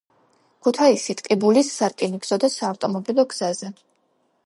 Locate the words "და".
2.47-2.53